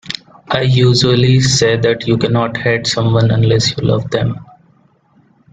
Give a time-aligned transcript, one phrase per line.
[0.49, 4.43] I usually say that you cannot hate someone unless you love them.